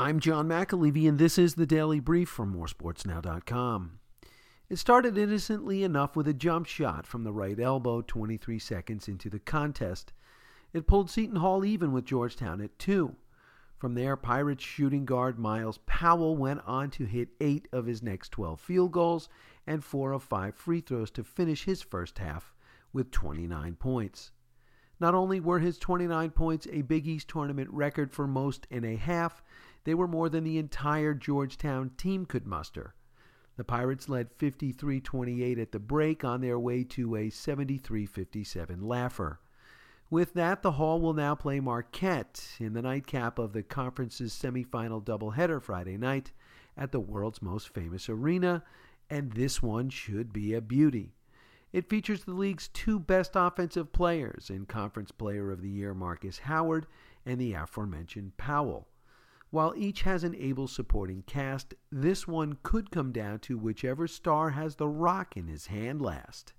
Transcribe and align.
I'm 0.00 0.20
John 0.20 0.46
McAlevey, 0.46 1.08
and 1.08 1.18
this 1.18 1.38
is 1.38 1.56
the 1.56 1.66
Daily 1.66 1.98
Brief 1.98 2.28
from 2.28 2.54
moresportsnow.com. 2.54 3.98
It 4.68 4.76
started 4.76 5.18
innocently 5.18 5.82
enough 5.82 6.14
with 6.14 6.28
a 6.28 6.32
jump 6.32 6.66
shot 6.68 7.04
from 7.04 7.24
the 7.24 7.32
right 7.32 7.58
elbow 7.58 8.02
23 8.02 8.60
seconds 8.60 9.08
into 9.08 9.28
the 9.28 9.40
contest. 9.40 10.12
It 10.72 10.86
pulled 10.86 11.10
Seton 11.10 11.40
Hall 11.40 11.64
even 11.64 11.90
with 11.90 12.04
Georgetown 12.04 12.60
at 12.60 12.78
two. 12.78 13.16
From 13.76 13.94
there, 13.94 14.16
Pirates 14.16 14.62
shooting 14.62 15.04
guard 15.04 15.36
Myles 15.36 15.80
Powell 15.84 16.36
went 16.36 16.60
on 16.64 16.90
to 16.90 17.04
hit 17.04 17.30
eight 17.40 17.66
of 17.72 17.86
his 17.86 18.00
next 18.00 18.28
12 18.30 18.60
field 18.60 18.92
goals 18.92 19.28
and 19.66 19.82
four 19.82 20.12
of 20.12 20.22
five 20.22 20.54
free 20.54 20.80
throws 20.80 21.10
to 21.10 21.24
finish 21.24 21.64
his 21.64 21.82
first 21.82 22.18
half 22.18 22.54
with 22.92 23.10
29 23.10 23.74
points. 23.74 24.30
Not 25.00 25.14
only 25.14 25.40
were 25.40 25.58
his 25.58 25.78
29 25.78 26.30
points 26.30 26.66
a 26.72 26.82
Big 26.82 27.06
East 27.06 27.28
tournament 27.28 27.70
record 27.70 28.12
for 28.12 28.26
most 28.26 28.66
in 28.70 28.84
a 28.84 28.96
half, 28.96 29.42
they 29.88 29.94
were 29.94 30.06
more 30.06 30.28
than 30.28 30.44
the 30.44 30.58
entire 30.58 31.14
Georgetown 31.14 31.90
team 31.96 32.26
could 32.26 32.46
muster. 32.46 32.92
The 33.56 33.64
Pirates 33.64 34.06
led 34.06 34.30
53 34.34 35.00
28 35.00 35.58
at 35.58 35.72
the 35.72 35.78
break 35.78 36.22
on 36.22 36.42
their 36.42 36.58
way 36.58 36.84
to 36.84 37.16
a 37.16 37.30
73 37.30 38.04
57 38.04 38.82
laugher. 38.82 39.40
With 40.10 40.34
that, 40.34 40.60
the 40.60 40.72
Hall 40.72 41.00
will 41.00 41.14
now 41.14 41.34
play 41.34 41.58
Marquette 41.58 42.48
in 42.60 42.74
the 42.74 42.82
nightcap 42.82 43.38
of 43.38 43.54
the 43.54 43.62
conference's 43.62 44.34
semifinal 44.34 45.02
doubleheader 45.02 45.62
Friday 45.62 45.96
night 45.96 46.32
at 46.76 46.92
the 46.92 47.00
world's 47.00 47.40
most 47.40 47.70
famous 47.70 48.10
arena, 48.10 48.64
and 49.08 49.32
this 49.32 49.62
one 49.62 49.88
should 49.88 50.34
be 50.34 50.52
a 50.52 50.60
beauty. 50.60 51.14
It 51.72 51.88
features 51.88 52.24
the 52.24 52.34
league's 52.34 52.68
two 52.68 52.98
best 52.98 53.30
offensive 53.36 53.90
players 53.94 54.50
in 54.50 54.66
Conference 54.66 55.12
Player 55.12 55.50
of 55.50 55.62
the 55.62 55.70
Year 55.70 55.94
Markus 55.94 56.40
Howard 56.40 56.86
and 57.24 57.40
the 57.40 57.54
aforementioned 57.54 58.36
Powell. 58.36 58.86
While 59.50 59.72
each 59.76 60.02
has 60.02 60.24
an 60.24 60.34
able 60.34 60.68
supporting 60.68 61.22
cast, 61.22 61.74
this 61.90 62.28
one 62.28 62.58
could 62.62 62.90
come 62.90 63.12
down 63.12 63.38
to 63.40 63.56
whichever 63.56 64.06
star 64.06 64.50
has 64.50 64.76
the 64.76 64.88
rock 64.88 65.36
in 65.36 65.46
his 65.46 65.66
hand 65.66 66.02
last. 66.02 66.52